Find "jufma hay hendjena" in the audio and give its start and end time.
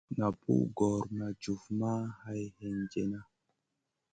1.41-3.19